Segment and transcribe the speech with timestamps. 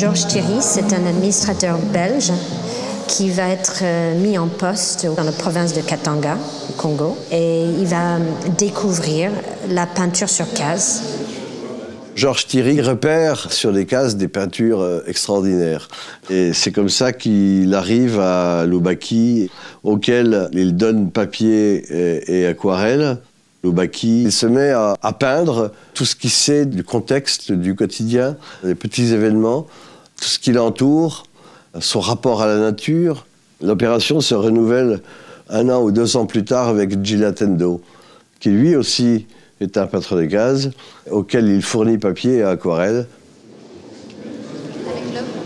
[0.00, 2.32] Georges Thierry, c'est un administrateur belge
[3.06, 6.38] qui va être euh, mis en poste dans la province de Katanga,
[6.70, 8.18] au Congo, et il va
[8.56, 9.30] découvrir
[9.68, 11.19] la peinture sur case.
[12.20, 15.88] Georges Thierry repère sur les cases des peintures euh, extraordinaires.
[16.28, 19.50] Et c'est comme ça qu'il arrive à Loubaki,
[19.84, 21.82] auquel il donne papier
[22.30, 23.16] et, aquarelle.
[23.64, 28.36] Loubaki, il se met à, à peindre tout ce qu'il sait du contexte, du quotidien,
[28.64, 29.66] des petits événements,
[30.20, 31.24] tout ce qui l'entoure,
[31.80, 33.24] son rapport à la nature.
[33.62, 35.00] L'opération se renouvelle
[35.48, 37.80] un an ou deux ans plus tard avec Gilatendo,
[38.40, 39.26] qui lui aussi
[39.60, 40.70] est un peintre de gaz,
[41.10, 43.06] auquel il fournit papier et aquarelle.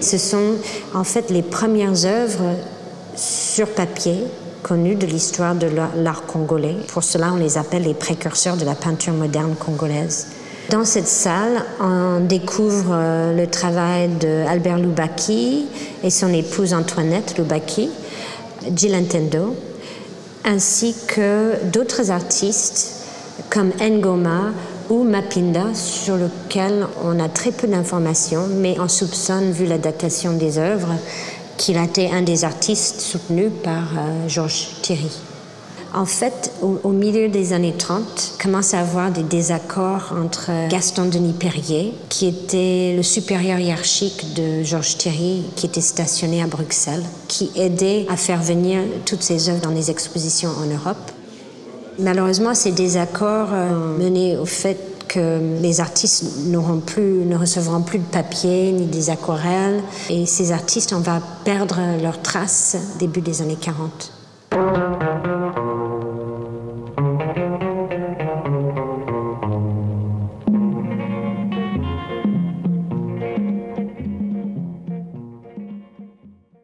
[0.00, 0.54] Ce sont
[0.92, 2.54] en fait les premières œuvres
[3.16, 4.18] sur papier
[4.62, 6.76] connues de l'histoire de l'art congolais.
[6.88, 10.28] Pour cela, on les appelle les précurseurs de la peinture moderne congolaise.
[10.70, 15.66] Dans cette salle, on découvre euh, le travail d'Albert Loubaki
[16.02, 17.90] et son épouse Antoinette Loubaki,
[18.74, 19.54] Gilantendo,
[20.44, 23.03] ainsi que d'autres artistes
[23.50, 24.52] comme Ngoma
[24.90, 30.36] ou Mapinda, sur lequel on a très peu d'informations, mais on soupçonne, vu la datation
[30.36, 30.94] des œuvres,
[31.56, 35.10] qu'il a été un des artistes soutenus par euh, Georges Thierry.
[35.94, 41.34] En fait, au, milieu des années 30, commence à avoir des désaccords entre Gaston Denis
[41.34, 47.52] Perrier, qui était le supérieur hiérarchique de Georges Thierry, qui était stationné à Bruxelles, qui
[47.54, 51.12] aidait à faire venir toutes ses œuvres dans les expositions en Europe.
[51.98, 54.78] Malheureusement, ces désaccords ont mené au fait
[55.08, 60.50] que les artistes n'auront plus, ne recevront plus de papier ni des aquarelles, et ces
[60.50, 64.12] artistes, on va perdre leurs traces début des années 40.